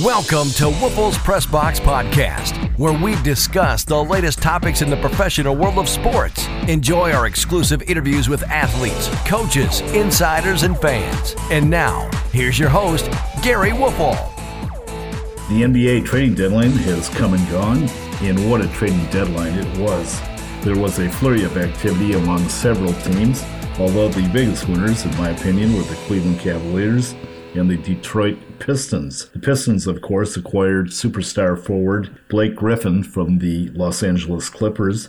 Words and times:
Welcome 0.00 0.48
to 0.52 0.70
Woelfel's 0.70 1.18
Press 1.18 1.44
Box 1.44 1.78
Podcast, 1.78 2.78
where 2.78 2.98
we 2.98 3.14
discuss 3.20 3.84
the 3.84 4.02
latest 4.02 4.40
topics 4.40 4.80
in 4.80 4.88
the 4.88 4.96
professional 4.96 5.54
world 5.54 5.76
of 5.76 5.86
sports. 5.86 6.46
Enjoy 6.66 7.12
our 7.12 7.26
exclusive 7.26 7.82
interviews 7.82 8.26
with 8.26 8.42
athletes, 8.44 9.10
coaches, 9.28 9.82
insiders, 9.92 10.62
and 10.62 10.78
fans. 10.78 11.34
And 11.50 11.68
now, 11.68 12.08
here's 12.32 12.58
your 12.58 12.70
host, 12.70 13.10
Gary 13.42 13.72
Woelfel. 13.72 14.16
The 15.50 15.62
NBA 15.62 16.06
trading 16.06 16.36
deadline 16.36 16.70
has 16.70 17.10
come 17.10 17.34
and 17.34 17.50
gone, 17.50 17.86
and 18.22 18.50
what 18.50 18.62
a 18.62 18.68
trading 18.68 19.04
deadline 19.10 19.58
it 19.58 19.78
was. 19.78 20.22
There 20.62 20.78
was 20.78 21.00
a 21.00 21.10
flurry 21.10 21.44
of 21.44 21.58
activity 21.58 22.14
among 22.14 22.48
several 22.48 22.94
teams, 22.94 23.44
although 23.78 24.08
the 24.08 24.26
biggest 24.32 24.66
winners, 24.70 25.04
in 25.04 25.14
my 25.18 25.28
opinion, 25.28 25.76
were 25.76 25.82
the 25.82 25.96
Cleveland 25.96 26.40
Cavaliers 26.40 27.14
and 27.54 27.70
the 27.70 27.76
Detroit 27.76 28.38
Pistons. 28.58 29.28
The 29.30 29.38
Pistons, 29.38 29.86
of 29.86 30.00
course, 30.00 30.36
acquired 30.36 30.88
superstar 30.88 31.58
forward 31.58 32.16
Blake 32.28 32.56
Griffin 32.56 33.02
from 33.02 33.38
the 33.38 33.68
Los 33.70 34.02
Angeles 34.02 34.48
Clippers. 34.48 35.08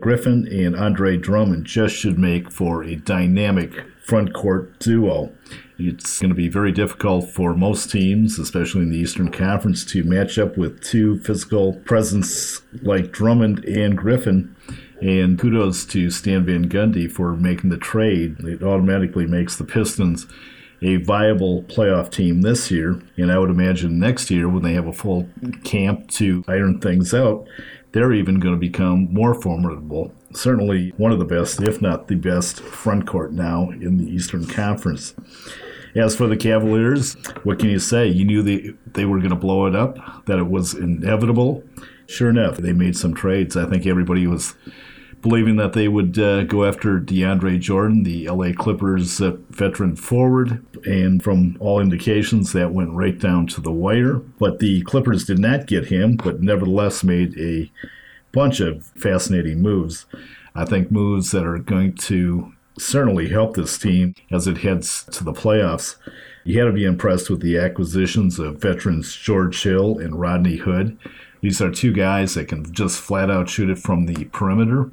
Griffin 0.00 0.46
and 0.48 0.76
Andre 0.76 1.16
Drummond 1.16 1.66
just 1.66 1.94
should 1.94 2.18
make 2.18 2.50
for 2.50 2.82
a 2.84 2.96
dynamic 2.96 3.72
front 4.02 4.34
court 4.34 4.78
duo. 4.78 5.32
It's 5.78 6.18
going 6.20 6.28
to 6.28 6.34
be 6.34 6.48
very 6.48 6.72
difficult 6.72 7.30
for 7.30 7.54
most 7.54 7.90
teams, 7.90 8.38
especially 8.38 8.82
in 8.82 8.90
the 8.90 8.98
Eastern 8.98 9.30
Conference, 9.30 9.84
to 9.86 10.04
match 10.04 10.38
up 10.38 10.56
with 10.56 10.82
two 10.82 11.18
physical 11.18 11.74
presence 11.80 12.62
like 12.82 13.12
Drummond 13.12 13.64
and 13.64 13.96
Griffin. 13.96 14.54
And 15.00 15.38
kudos 15.38 15.84
to 15.86 16.10
Stan 16.10 16.44
Van 16.46 16.68
Gundy 16.68 17.10
for 17.10 17.34
making 17.34 17.70
the 17.70 17.76
trade. 17.76 18.36
It 18.40 18.62
automatically 18.62 19.26
makes 19.26 19.56
the 19.56 19.64
Pistons 19.64 20.26
a 20.84 20.96
viable 20.96 21.62
playoff 21.64 22.10
team 22.10 22.42
this 22.42 22.70
year. 22.70 23.00
And 23.16 23.32
I 23.32 23.38
would 23.38 23.50
imagine 23.50 23.98
next 23.98 24.30
year, 24.30 24.48
when 24.48 24.62
they 24.62 24.74
have 24.74 24.86
a 24.86 24.92
full 24.92 25.28
camp 25.64 26.08
to 26.12 26.44
iron 26.46 26.78
things 26.80 27.14
out, 27.14 27.48
they're 27.92 28.12
even 28.12 28.38
going 28.38 28.54
to 28.54 28.60
become 28.60 29.12
more 29.12 29.34
formidable. 29.34 30.12
Certainly 30.34 30.92
one 30.96 31.12
of 31.12 31.18
the 31.18 31.24
best, 31.24 31.62
if 31.62 31.80
not 31.80 32.08
the 32.08 32.16
best, 32.16 32.60
front 32.60 33.06
court 33.06 33.32
now 33.32 33.70
in 33.70 33.96
the 33.96 34.04
Eastern 34.04 34.46
Conference. 34.46 35.14
As 35.96 36.16
for 36.16 36.26
the 36.26 36.36
Cavaliers, 36.36 37.16
what 37.44 37.60
can 37.60 37.70
you 37.70 37.78
say? 37.78 38.08
You 38.08 38.24
knew 38.24 38.42
they, 38.42 38.74
they 38.84 39.04
were 39.04 39.18
going 39.18 39.30
to 39.30 39.36
blow 39.36 39.66
it 39.66 39.76
up, 39.76 40.26
that 40.26 40.40
it 40.40 40.48
was 40.48 40.74
inevitable. 40.74 41.62
Sure 42.06 42.28
enough, 42.28 42.56
they 42.56 42.72
made 42.72 42.96
some 42.96 43.14
trades. 43.14 43.56
I 43.56 43.64
think 43.70 43.86
everybody 43.86 44.26
was 44.26 44.56
believing 45.24 45.56
that 45.56 45.72
they 45.72 45.88
would 45.88 46.18
uh, 46.18 46.44
go 46.44 46.66
after 46.66 47.00
DeAndre 47.00 47.58
Jordan, 47.58 48.02
the 48.02 48.28
LA 48.28 48.52
Clippers 48.52 49.22
uh, 49.22 49.34
veteran 49.48 49.96
forward. 49.96 50.62
And 50.84 51.22
from 51.22 51.56
all 51.60 51.80
indications, 51.80 52.52
that 52.52 52.72
went 52.72 52.92
right 52.92 53.18
down 53.18 53.46
to 53.48 53.62
the 53.62 53.72
wire. 53.72 54.16
But 54.16 54.58
the 54.58 54.82
Clippers 54.82 55.24
did 55.24 55.38
not 55.38 55.66
get 55.66 55.86
him, 55.86 56.16
but 56.16 56.42
nevertheless 56.42 57.02
made 57.02 57.38
a 57.38 57.72
bunch 58.32 58.60
of 58.60 58.84
fascinating 58.84 59.62
moves. 59.62 60.04
I 60.54 60.66
think 60.66 60.90
moves 60.90 61.30
that 61.30 61.46
are 61.46 61.58
going 61.58 61.94
to 61.94 62.52
certainly 62.78 63.30
help 63.30 63.56
this 63.56 63.78
team 63.78 64.14
as 64.30 64.46
it 64.46 64.58
heads 64.58 65.04
to 65.12 65.24
the 65.24 65.32
playoffs. 65.32 65.96
You 66.44 66.58
had 66.58 66.66
to 66.66 66.72
be 66.72 66.84
impressed 66.84 67.30
with 67.30 67.40
the 67.40 67.56
acquisitions 67.56 68.38
of 68.38 68.60
veterans 68.60 69.16
George 69.16 69.62
Hill 69.62 69.98
and 69.98 70.20
Rodney 70.20 70.56
Hood. 70.56 70.98
These 71.40 71.62
are 71.62 71.70
two 71.70 71.94
guys 71.94 72.34
that 72.34 72.48
can 72.48 72.70
just 72.74 73.00
flat 73.00 73.30
out 73.30 73.48
shoot 73.48 73.70
it 73.70 73.78
from 73.78 74.04
the 74.04 74.26
perimeter. 74.26 74.90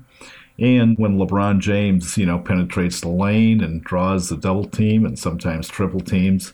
And 0.61 0.95
when 0.99 1.17
LeBron 1.17 1.59
James, 1.59 2.17
you 2.17 2.27
know, 2.27 2.37
penetrates 2.37 3.01
the 3.01 3.09
lane 3.09 3.61
and 3.61 3.83
draws 3.83 4.29
the 4.29 4.37
double 4.37 4.65
team 4.65 5.05
and 5.05 5.17
sometimes 5.17 5.67
triple 5.67 6.01
teams, 6.01 6.53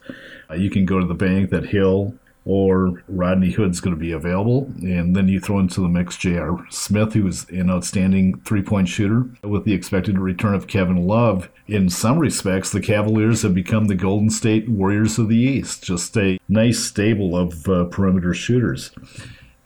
uh, 0.49 0.55
you 0.55 0.69
can 0.69 0.85
go 0.85 0.99
to 0.99 1.05
the 1.05 1.13
bank 1.13 1.49
that 1.49 1.65
Hill 1.65 2.15
or 2.45 3.03
Rodney 3.09 3.51
Hood's 3.51 3.81
going 3.81 3.93
to 3.93 3.99
be 3.99 4.13
available. 4.13 4.71
And 4.81 5.13
then 5.13 5.27
you 5.27 5.41
throw 5.41 5.59
into 5.59 5.81
the 5.81 5.89
mix 5.89 6.15
J.R. 6.15 6.65
Smith, 6.69 7.11
who 7.11 7.27
is 7.27 7.49
an 7.49 7.69
outstanding 7.69 8.39
three 8.45 8.61
point 8.61 8.87
shooter. 8.87 9.29
With 9.43 9.65
the 9.65 9.73
expected 9.73 10.17
return 10.17 10.55
of 10.55 10.67
Kevin 10.67 11.05
Love, 11.05 11.49
in 11.67 11.89
some 11.89 12.17
respects, 12.17 12.71
the 12.71 12.79
Cavaliers 12.79 13.41
have 13.41 13.53
become 13.53 13.87
the 13.87 13.95
Golden 13.95 14.29
State 14.29 14.69
Warriors 14.69 15.19
of 15.19 15.27
the 15.27 15.35
East, 15.35 15.83
just 15.83 16.15
a 16.15 16.39
nice 16.47 16.79
stable 16.79 17.35
of 17.35 17.67
uh, 17.67 17.83
perimeter 17.85 18.33
shooters. 18.33 18.91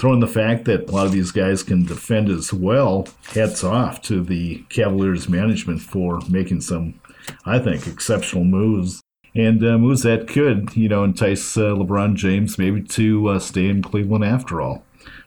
Throw 0.02 0.14
in 0.14 0.20
the 0.20 0.26
fact 0.26 0.66
that 0.66 0.90
a 0.90 0.92
lot 0.92 1.06
of 1.06 1.12
these 1.12 1.30
guys 1.30 1.62
can 1.62 1.86
defend 1.86 2.28
as 2.28 2.52
well, 2.52 3.08
hats 3.36 3.64
off 3.64 4.02
to 4.02 4.24
the 4.24 4.64
Cavaliers 4.70 5.30
management 5.30 5.80
for 5.80 6.20
making 6.28 6.62
some, 6.62 7.00
I 7.46 7.60
think, 7.60 7.86
exceptional 7.86 8.44
moves. 8.44 9.00
And 9.36 9.64
uh, 9.64 9.78
moves 9.78 10.02
that 10.02 10.28
could, 10.28 10.76
you 10.76 10.90
know, 10.90 11.04
entice 11.04 11.56
uh, 11.56 11.76
LeBron 11.76 12.16
James 12.16 12.58
maybe 12.58 12.82
to 12.82 13.28
uh, 13.28 13.38
stay 13.38 13.68
in 13.68 13.84
Cleveland 13.84 14.26
after 14.26 14.60
all. 14.60 14.84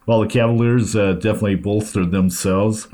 While 0.06 0.22
the 0.22 0.26
Cavaliers 0.26 0.96
uh, 0.96 1.12
definitely 1.12 1.54
bolstered 1.54 2.10
themselves, 2.10 2.88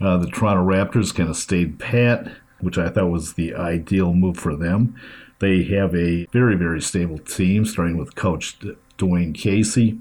uh, 0.00 0.18
the 0.18 0.28
Toronto 0.28 0.64
Raptors 0.64 1.12
kind 1.12 1.28
of 1.28 1.36
stayed 1.36 1.80
pat, 1.80 2.30
which 2.60 2.78
I 2.78 2.88
thought 2.88 3.10
was 3.10 3.32
the 3.32 3.52
ideal 3.52 4.12
move 4.12 4.36
for 4.36 4.54
them. 4.54 4.94
They 5.40 5.64
have 5.64 5.92
a 5.92 6.26
very, 6.26 6.54
very 6.54 6.80
stable 6.80 7.18
team, 7.18 7.64
starting 7.64 7.96
with 7.96 8.14
Coach 8.14 8.60
Dwane 8.98 9.34
Casey. 9.34 9.98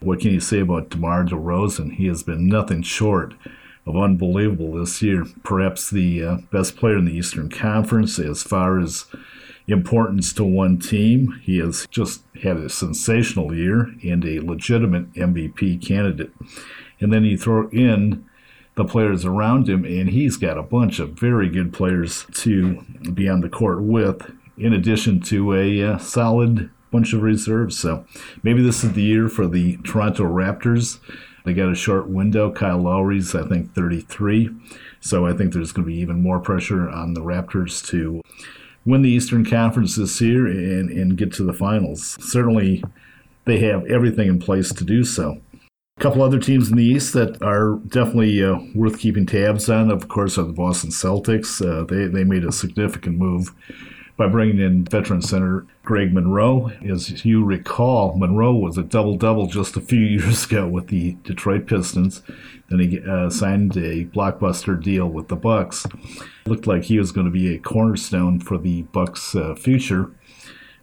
What 0.00 0.20
can 0.20 0.32
you 0.32 0.40
say 0.40 0.60
about 0.60 0.90
DeMar 0.90 1.24
DeRozan? 1.24 1.94
He 1.94 2.06
has 2.06 2.22
been 2.22 2.48
nothing 2.48 2.82
short 2.82 3.34
of 3.86 3.96
unbelievable 3.96 4.72
this 4.72 5.02
year. 5.02 5.24
Perhaps 5.42 5.90
the 5.90 6.24
uh, 6.24 6.36
best 6.50 6.76
player 6.76 6.98
in 6.98 7.04
the 7.04 7.16
Eastern 7.16 7.48
Conference 7.48 8.18
as 8.18 8.42
far 8.42 8.78
as 8.78 9.06
importance 9.66 10.32
to 10.34 10.44
one 10.44 10.78
team. 10.78 11.40
He 11.42 11.58
has 11.58 11.86
just 11.90 12.22
had 12.42 12.56
a 12.56 12.68
sensational 12.68 13.54
year 13.54 13.92
and 14.04 14.24
a 14.24 14.40
legitimate 14.40 15.12
MVP 15.14 15.84
candidate. 15.86 16.32
And 17.00 17.12
then 17.12 17.24
you 17.24 17.36
throw 17.36 17.68
in 17.70 18.24
the 18.74 18.84
players 18.84 19.24
around 19.24 19.68
him, 19.68 19.84
and 19.84 20.08
he's 20.08 20.36
got 20.36 20.56
a 20.56 20.62
bunch 20.62 20.98
of 20.98 21.10
very 21.10 21.48
good 21.48 21.72
players 21.72 22.26
to 22.32 22.80
be 23.12 23.28
on 23.28 23.40
the 23.40 23.48
court 23.48 23.82
with, 23.82 24.32
in 24.56 24.72
addition 24.72 25.20
to 25.20 25.54
a 25.54 25.82
uh, 25.82 25.98
solid 25.98 26.70
bunch 26.92 27.12
of 27.12 27.22
reserves. 27.22 27.78
So 27.78 28.04
maybe 28.42 28.62
this 28.62 28.84
is 28.84 28.92
the 28.92 29.02
year 29.02 29.28
for 29.28 29.48
the 29.48 29.78
Toronto 29.78 30.24
Raptors. 30.24 31.00
They 31.44 31.54
got 31.54 31.72
a 31.72 31.74
short 31.74 32.08
window. 32.08 32.52
Kyle 32.52 32.78
Lowry's, 32.78 33.34
I 33.34 33.48
think, 33.48 33.74
33. 33.74 34.50
So 35.00 35.26
I 35.26 35.32
think 35.32 35.52
there's 35.52 35.72
going 35.72 35.84
to 35.84 35.92
be 35.92 35.98
even 35.98 36.22
more 36.22 36.38
pressure 36.38 36.88
on 36.88 37.14
the 37.14 37.22
Raptors 37.22 37.84
to 37.88 38.22
win 38.84 39.02
the 39.02 39.10
Eastern 39.10 39.44
Conference 39.44 39.96
this 39.96 40.20
year 40.20 40.46
and, 40.46 40.90
and 40.90 41.16
get 41.16 41.32
to 41.34 41.42
the 41.42 41.52
finals. 41.52 42.16
Certainly, 42.20 42.84
they 43.44 43.58
have 43.60 43.84
everything 43.86 44.28
in 44.28 44.38
place 44.38 44.72
to 44.72 44.84
do 44.84 45.02
so. 45.02 45.40
A 45.98 46.00
couple 46.00 46.22
other 46.22 46.38
teams 46.38 46.70
in 46.70 46.76
the 46.76 46.84
East 46.84 47.12
that 47.14 47.42
are 47.42 47.74
definitely 47.88 48.42
uh, 48.42 48.58
worth 48.74 48.98
keeping 48.98 49.26
tabs 49.26 49.68
on, 49.68 49.90
of 49.90 50.08
course, 50.08 50.38
are 50.38 50.44
the 50.44 50.52
Boston 50.52 50.90
Celtics. 50.90 51.60
Uh, 51.60 51.84
they, 51.84 52.06
they 52.06 52.24
made 52.24 52.44
a 52.44 52.52
significant 52.52 53.18
move 53.18 53.52
by 54.16 54.28
bringing 54.28 54.60
in 54.60 54.84
veteran 54.84 55.22
center 55.22 55.66
Greg 55.82 56.12
Monroe. 56.12 56.70
As 56.88 57.24
you 57.24 57.44
recall, 57.44 58.16
Monroe 58.16 58.54
was 58.54 58.78
a 58.78 58.82
double 58.82 59.16
double 59.16 59.46
just 59.46 59.76
a 59.76 59.80
few 59.80 60.00
years 60.18 60.44
ago 60.44 60.68
with 60.68 60.88
the 60.88 61.16
Detroit 61.24 61.66
Pistons. 61.66 62.22
Then 62.68 62.80
he 62.80 63.00
uh, 63.00 63.30
signed 63.30 63.76
a 63.76 64.06
blockbuster 64.06 64.80
deal 64.82 65.06
with 65.08 65.28
the 65.28 65.36
Bucks. 65.36 65.86
looked 66.46 66.66
like 66.66 66.84
he 66.84 66.98
was 66.98 67.12
going 67.12 67.26
to 67.26 67.32
be 67.32 67.54
a 67.54 67.58
cornerstone 67.58 68.40
for 68.40 68.58
the 68.58 68.82
Bucks' 68.82 69.34
uh, 69.34 69.54
future. 69.54 70.10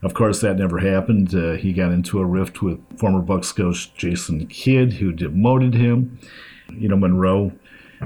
Of 0.01 0.13
course, 0.13 0.39
that 0.41 0.57
never 0.57 0.79
happened. 0.79 1.35
Uh, 1.35 1.53
he 1.53 1.73
got 1.73 1.91
into 1.91 2.19
a 2.19 2.25
rift 2.25 2.61
with 2.61 2.79
former 2.97 3.21
Bucks 3.21 3.51
coach 3.51 3.93
Jason 3.95 4.47
Kidd, 4.47 4.93
who 4.93 5.11
demoted 5.11 5.73
him. 5.73 6.19
You 6.71 6.87
know, 6.87 6.95
Monroe 6.95 7.51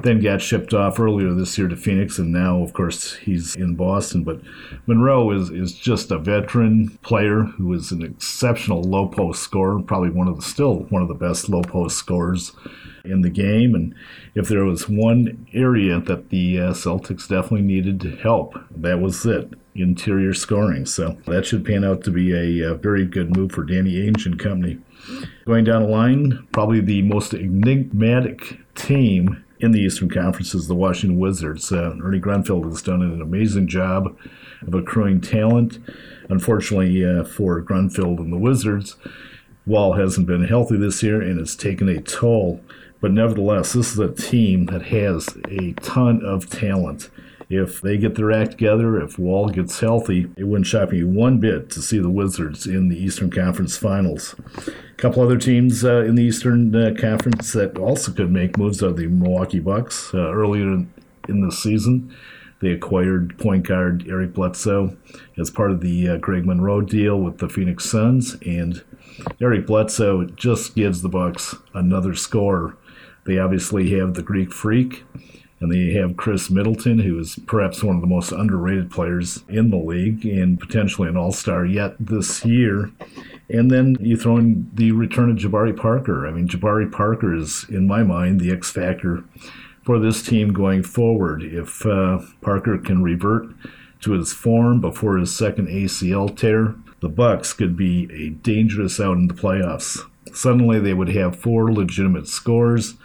then 0.02 0.22
got 0.22 0.42
shipped 0.42 0.74
off 0.74 1.00
earlier 1.00 1.34
this 1.34 1.58
year 1.58 1.68
to 1.68 1.76
Phoenix, 1.76 2.18
and 2.18 2.32
now, 2.32 2.62
of 2.62 2.74
course, 2.74 3.16
he's 3.16 3.56
in 3.56 3.76
Boston. 3.76 4.24
But 4.24 4.42
Monroe 4.88 5.32
is, 5.32 5.50
is 5.52 5.74
just 5.74 6.12
a 6.12 6.18
veteran 6.18 6.98
player 7.04 7.44
who 7.44 7.72
is 7.74 7.92
an 7.92 8.02
exceptional 8.02 8.82
low 8.82 9.08
post 9.08 9.44
scorer, 9.44 9.82
probably 9.82 10.10
one 10.10 10.28
of 10.28 10.36
the 10.36 10.42
still 10.42 10.86
one 10.90 11.02
of 11.02 11.08
the 11.08 11.14
best 11.14 11.48
low 11.48 11.62
post 11.62 11.98
scorers 11.98 12.54
in 13.06 13.22
the 13.22 13.30
game. 13.30 13.76
And 13.76 13.94
if 14.34 14.48
there 14.48 14.66
was 14.66 14.90
one 14.90 15.46
area 15.54 16.00
that 16.00 16.30
the 16.30 16.60
uh, 16.60 16.74
Celtics 16.74 17.28
definitely 17.28 17.62
needed 17.62 18.20
help, 18.22 18.56
that 18.72 19.00
was 19.00 19.26
it 19.26 19.54
interior 19.76 20.34
scoring. 20.34 20.86
So 20.86 21.18
that 21.26 21.46
should 21.46 21.66
pan 21.66 21.84
out 21.84 22.04
to 22.04 22.12
be 22.12 22.32
a, 22.32 22.72
a 22.72 22.76
very 22.76 23.06
good 23.06 23.36
move 23.36 23.52
for 23.52 23.64
Danny 23.64 23.96
Ainge 23.96 24.26
and 24.26 24.40
company. 24.40 24.80
Going 25.46 25.66
down 25.66 25.84
the 25.84 25.90
line, 25.90 26.48
probably 26.52 26.80
the 26.80 27.02
most 27.02 27.34
enigmatic 27.34 28.60
team 28.76 29.43
in 29.64 29.72
the 29.72 29.80
Eastern 29.80 30.10
Conference 30.10 30.54
is 30.54 30.68
the 30.68 30.76
Washington 30.76 31.18
Wizards. 31.18 31.72
Uh, 31.72 31.96
Ernie 32.04 32.20
Grunfeld 32.20 32.66
has 32.66 32.82
done 32.82 33.02
an 33.02 33.22
amazing 33.22 33.68
job 33.68 34.16
of 34.68 34.74
accruing 34.74 35.22
talent. 35.22 35.80
Unfortunately 36.30 37.06
uh, 37.06 37.24
for 37.24 37.62
Grunfeld 37.62 38.20
and 38.20 38.34
the 38.34 38.38
Wizards, 38.38 38.98
Wall 39.66 39.94
hasn't 39.94 40.28
been 40.28 40.44
healthy 40.44 40.76
this 40.76 41.02
year 41.02 41.22
and 41.22 41.40
it's 41.40 41.56
taken 41.56 41.88
a 41.88 42.02
toll. 42.02 42.62
But 43.00 43.14
nevertheless, 43.14 43.72
this 43.72 43.94
is 43.94 44.00
a 44.00 44.14
team 44.14 44.66
that 44.66 44.84
has 44.84 45.30
a 45.50 45.72
ton 45.74 46.22
of 46.26 46.50
talent. 46.50 47.10
If 47.54 47.82
they 47.82 47.98
get 47.98 48.16
their 48.16 48.32
act 48.32 48.52
together, 48.52 49.00
if 49.00 49.20
Wall 49.20 49.48
gets 49.50 49.80
healthy, 49.80 50.28
it 50.36 50.46
wouldn't 50.46 50.66
shock 50.66 50.92
me 50.92 51.04
one 51.04 51.40
bit 51.40 51.70
to 51.72 51.84
see 51.84 52.00
the 52.00 52.10
Wizards 52.10 52.66
in 52.66 52.90
the 52.90 52.98
Eastern 52.98 53.30
Conference 53.30 53.78
Finals. 53.78 54.36
A 54.68 54.96
couple 54.98 55.22
other 55.22 55.38
teams 55.38 55.86
uh, 55.86 56.02
in 56.02 56.16
the 56.16 56.24
Eastern 56.24 56.76
uh, 56.76 56.96
Conference 57.00 57.54
that 57.54 57.78
also 57.78 58.12
could 58.12 58.32
make 58.32 58.58
moves 58.58 58.82
are 58.82 58.92
the 58.92 59.06
Milwaukee 59.06 59.60
Bucks. 59.60 60.12
Uh, 60.16 60.34
earlier 60.34 60.64
in, 60.64 60.92
in 61.30 61.42
the 61.42 61.52
season, 61.52 62.16
they 62.60 62.72
acquired 62.72 63.38
point 63.38 63.68
guard 63.68 64.08
Eric 64.10 64.34
Bledsoe 64.34 64.98
as 65.38 65.52
part 65.52 65.70
of 65.70 65.82
the 65.82 66.10
uh, 66.10 66.18
Greg 66.18 66.48
Monroe 66.48 66.82
deal 66.82 67.20
with 67.20 67.38
the 67.38 67.50
Phoenix 67.50 67.86
Suns, 67.86 68.36
and 68.48 68.84
Eric 69.40 69.68
Bledsoe 69.68 70.26
just 70.26 70.74
gives 70.74 71.04
the 71.04 71.10
Bucks 71.10 71.56
another 71.76 72.16
scorer. 72.16 72.76
They 73.26 73.38
obviously 73.38 73.92
have 74.00 74.16
the 74.16 74.24
Greek 74.24 74.52
Freak, 74.52 75.04
and 75.64 75.72
they 75.72 75.94
have 75.94 76.18
Khris 76.18 76.50
Middleton, 76.50 77.00
who 77.00 77.18
is 77.18 77.40
perhaps 77.48 77.82
one 77.82 77.96
of 77.96 78.02
the 78.02 78.08
most 78.08 78.34
underrated 78.34 78.92
players 78.92 79.46
in 79.48 79.70
the 79.70 79.78
league 79.78 80.26
and 80.26 80.60
potentially 80.60 81.08
an 81.08 81.16
all 81.16 81.32
star 81.32 81.66
yet 81.66 81.96
this 81.98 82.44
year. 82.44 82.92
And 83.50 83.72
then 83.72 83.96
you 84.02 84.18
throw 84.18 84.36
in 84.36 84.70
the 84.74 84.92
return 84.92 85.32
of 85.32 85.38
Jabari 85.38 85.76
Parker. 85.76 86.28
I 86.28 86.32
mean, 86.32 86.50
Jabari 86.50 86.92
Parker 86.92 87.34
is, 87.34 87.66
in 87.70 87.88
my 87.88 88.04
mind, 88.04 88.42
the 88.42 88.52
X 88.52 88.72
factor 88.72 89.24
for 89.84 90.00
this 90.00 90.22
team 90.22 90.52
going 90.52 90.84
forward. 90.84 91.44
If 91.44 91.86
uh, 91.86 92.20
Parker 92.42 92.78
can 92.78 93.02
revert 93.02 93.48
to 94.02 94.12
his 94.12 94.34
form 94.34 94.82
before 94.82 95.18
his 95.18 95.34
second 95.34 95.70
ACL 95.70 96.36
tear, 96.36 96.76
the 97.00 97.08
Bucks 97.08 97.54
could 97.54 97.78
be 97.78 98.10
a 98.12 98.32
dangerous 98.32 99.00
out 99.00 99.16
in 99.16 99.28
the 99.28 99.34
playoffs. 99.34 100.00
Suddenly, 100.34 100.82
they 100.82 100.94
would 100.94 101.10
have 101.10 101.40
four 101.40 101.72
legitimate 101.72 102.28
scores. 102.28 102.96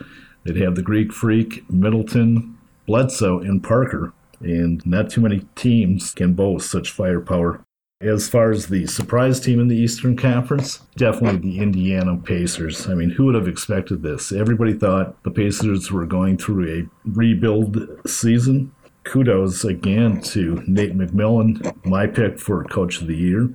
They'd 0.49 0.63
have 0.63 0.77
the 0.77 0.83
Greek 0.83 1.13
Freak, 1.13 1.69
Middleton, 1.71 2.57
Bledsoe, 2.87 3.41
and 3.41 3.63
Parker. 3.63 4.15
And 4.41 4.85
not 4.87 5.11
too 5.11 5.21
many 5.21 5.41
teams 5.57 6.15
can 6.15 6.33
boast 6.33 6.71
such 6.71 6.91
firepower. 6.91 7.63
As 8.01 8.31
far 8.31 8.51
as 8.51 8.69
the 8.69 8.87
surprise 8.87 9.41
team 9.41 9.61
in 9.61 9.69
the 9.69 9.77
Eastern 9.77 10.17
Conference, 10.17 10.81
definitely 10.97 11.41
the 11.41 11.59
Indiana 11.59 12.17
Pacers. 12.17 12.89
I 12.89 12.95
mean, 12.95 13.11
who 13.11 13.27
would 13.27 13.35
have 13.35 13.49
expected 13.49 14.03
this? 14.03 14.33
Everybody 14.33 14.73
thought 14.73 15.23
the 15.23 15.31
Pacers 15.31 15.93
were 15.93 16.07
going 16.07 16.39
through 16.39 16.67
a 16.67 16.89
rebuild 17.05 17.87
season. 18.07 18.73
Kudos 19.05 19.65
again 19.65 20.23
to 20.23 20.63
Nate 20.67 20.97
McMillan, 20.97 21.75
my 21.85 22.07
pick 22.07 22.39
for 22.39 22.65
Coach 22.65 23.03
of 23.03 23.07
the 23.07 23.17
Year. 23.17 23.51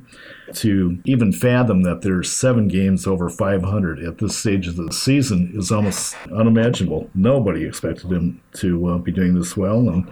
To 0.54 1.00
even 1.06 1.34
fathom 1.34 1.82
that 1.84 2.02
there's 2.02 2.32
seven 2.32 2.68
games 2.68 3.08
over 3.08 3.30
500 3.30 4.00
at 4.04 4.20
this 4.20 4.38
stage 4.38 4.68
of 4.68 4.76
the 4.76 4.92
season 4.92 5.52
is 5.56 5.72
almost 5.72 6.16
unimaginable. 6.32 7.10
Nobody 7.16 7.66
expected 7.66 8.12
him 8.12 8.42
to 8.58 8.88
uh, 8.88 8.98
be 9.00 9.12
doing 9.12 9.34
this 9.34 9.58
well, 9.58 9.90
and 9.90 10.10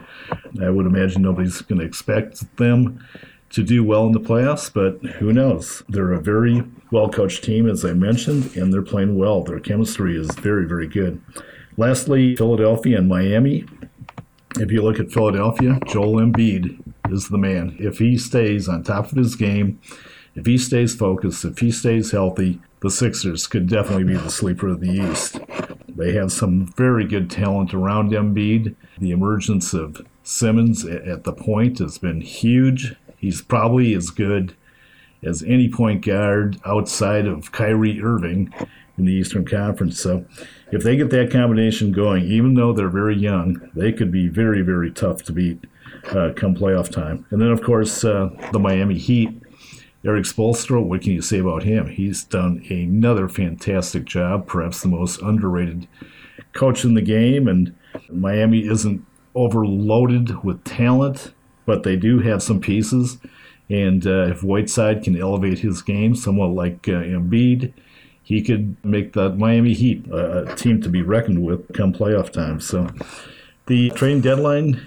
I 0.62 0.70
would 0.70 0.88
imagine 0.88 1.22
nobody's 1.22 1.62
going 1.62 1.80
to 1.80 1.86
expect 1.86 2.58
them 2.58 3.06
to 3.52 3.64
do 3.64 3.84
well 3.84 4.06
in 4.06 4.14
the 4.14 4.20
playoffs, 4.20 4.74
but 4.74 5.04
who 5.14 5.34
knows? 5.34 5.84
They're 5.90 6.14
a 6.14 6.22
very 6.22 6.64
well 6.92 7.10
coached 7.10 7.44
team, 7.44 7.70
as 7.70 7.84
I 7.84 7.94
mentioned, 7.94 8.56
and 8.56 8.74
they're 8.74 8.82
playing 8.82 9.18
well. 9.18 9.44
Their 9.44 9.60
chemistry 9.60 10.18
is 10.18 10.32
very, 10.36 10.66
very 10.66 10.88
good. 10.88 11.22
Lastly, 11.78 12.36
Philadelphia 12.36 12.98
and 12.98 13.08
Miami. 13.08 13.66
If 14.58 14.72
you 14.72 14.82
look 14.82 15.00
at 15.00 15.12
Philadelphia, 15.12 15.80
Joel 15.88 16.22
Embiid 16.22 16.82
is 17.12 17.30
the 17.30 17.38
man. 17.38 17.76
If 17.80 18.00
he 18.00 18.18
stays 18.18 18.68
on 18.68 18.84
top 18.84 19.12
of 19.12 19.18
his 19.18 19.36
game, 19.36 19.80
if 20.36 20.46
he 20.46 20.58
stays 20.58 20.96
focused, 20.96 21.44
if 21.46 21.60
he 21.60 21.72
stays 21.72 22.12
healthy, 22.12 22.60
the 22.82 22.90
Sixers 22.90 23.48
could 23.48 23.68
definitely 23.68 24.06
be 24.06 24.18
the 24.18 24.30
sleeper 24.30 24.68
of 24.68 24.80
the 24.80 24.92
East. 24.92 25.40
They 25.88 26.14
have 26.14 26.32
some 26.32 26.66
very 26.78 27.06
good 27.06 27.30
talent 27.30 27.74
around 27.74 28.12
Embiid. 28.12 28.76
The 28.98 29.12
emergence 29.12 29.74
of 29.74 30.06
Simmons 30.24 30.86
at 30.86 31.24
the 31.24 31.34
point 31.34 31.80
has 31.80 31.98
been 31.98 32.22
huge. 32.22 32.96
He's 33.18 33.42
probably 33.42 33.94
as 33.94 34.10
good 34.10 34.56
as 35.24 35.44
any 35.44 35.70
point 35.70 36.06
guard 36.06 36.60
outside 36.66 37.28
of 37.28 37.52
Kyrie 37.52 38.02
Irving 38.02 38.54
in 38.98 39.06
the 39.06 39.14
Eastern 39.14 39.46
Conference. 39.46 40.00
So 40.00 40.26
if 40.72 40.84
they 40.84 40.96
get 40.96 41.10
that 41.12 41.32
combination 41.32 41.92
going, 41.92 42.24
even 42.26 42.56
though 42.56 42.74
they're 42.74 42.90
very 42.90 43.18
young, 43.18 43.70
they 43.76 43.92
could 43.92 44.12
be 44.12 44.28
very, 44.28 44.62
very 44.62 44.92
tough 44.92 45.24
to 45.24 45.34
beat 45.34 45.66
uh, 46.10 46.32
come 46.36 46.56
playoff 46.56 46.90
time. 46.90 47.26
And 47.30 47.42
then, 47.42 47.50
of 47.50 47.62
course, 47.62 48.04
uh, 48.04 48.30
the 48.52 48.60
Miami 48.60 48.98
Heat. 48.98 49.42
Erik 50.04 50.26
Spoelstra, 50.26 50.84
what 50.84 51.02
can 51.02 51.12
you 51.12 51.22
say 51.22 51.40
about 51.40 51.64
him? 51.64 51.88
He's 51.88 52.24
done 52.24 52.66
another 52.70 53.28
fantastic 53.28 54.06
job, 54.06 54.48
perhaps 54.48 54.82
the 54.82 54.88
most 54.88 55.22
underrated 55.22 55.88
coach 56.54 56.84
in 56.84 56.96
the 56.96 57.02
game. 57.02 57.48
And 57.48 57.76
Miami 58.10 58.68
isn't 58.68 59.06
overloaded 59.36 60.44
with 60.44 60.64
talent 60.64 61.34
but 61.66 61.84
they 61.84 61.96
do 61.96 62.20
have 62.20 62.44
some 62.44 62.60
pieces. 62.60 63.18
And 63.70 64.06
uh, 64.06 64.28
if 64.28 64.44
Whiteside 64.44 65.04
can 65.04 65.20
elevate 65.20 65.60
his 65.60 65.82
game 65.82 66.16
somewhat 66.16 66.48
like 66.48 66.88
uh, 66.88 67.04
Embiid, 67.04 67.72
he 68.24 68.42
could 68.42 68.76
make 68.84 69.14
the 69.14 69.30
Miami 69.30 69.74
Heat 69.74 70.06
a 70.12 70.54
team 70.56 70.82
to 70.82 70.90
be 70.90 71.02
reckoned 71.02 71.44
with 71.44 71.72
come 71.74 71.94
playoff 71.94 72.30
time. 72.32 72.60
So 72.60 72.90
the 73.68 73.90
trade 73.92 74.22
deadline 74.22 74.86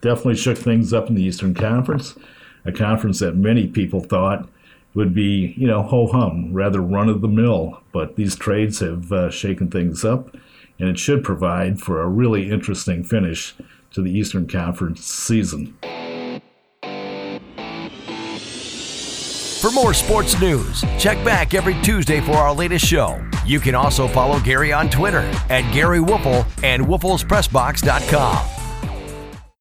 definitely 0.00 0.36
shook 0.36 0.58
things 0.58 0.92
up 0.92 1.08
in 1.08 1.14
the 1.14 1.22
Eastern 1.22 1.54
Conference, 1.54 2.14
a 2.64 2.72
conference 2.72 3.20
that 3.20 3.34
many 3.34 3.66
people 3.66 4.00
thought 4.00 4.48
would 4.96 5.14
be, 5.14 5.54
you 5.56 5.66
know, 5.68 5.82
ho 5.82 6.08
hum, 6.08 6.52
rather 6.52 6.80
run 6.80 7.08
of 7.08 7.20
the 7.20 7.28
mill. 7.28 7.80
But 7.92 8.16
these 8.16 8.34
trades 8.34 8.80
have 8.80 9.12
uh, 9.12 9.30
shaken 9.30 9.70
things 9.70 10.04
up, 10.04 10.34
and 10.80 10.88
it 10.88 10.98
should 10.98 11.22
provide 11.22 11.80
for 11.80 12.00
a 12.00 12.08
really 12.08 12.50
interesting 12.50 13.04
finish 13.04 13.54
to 13.92 14.02
the 14.02 14.10
Eastern 14.10 14.48
Conference 14.48 15.04
season. 15.04 15.76
For 19.60 19.70
more 19.70 19.94
sports 19.94 20.40
news, 20.40 20.82
check 20.98 21.22
back 21.24 21.52
every 21.52 21.74
Tuesday 21.82 22.20
for 22.20 22.32
our 22.32 22.54
latest 22.54 22.86
show. 22.86 23.22
You 23.44 23.60
can 23.60 23.74
also 23.74 24.08
follow 24.08 24.40
Gary 24.40 24.72
on 24.72 24.88
Twitter 24.88 25.30
at 25.50 25.70
Gary 25.72 25.98
Woelfel 25.98 26.46
and 26.62 26.86
WoelfelsPressBox.com. 26.86 28.55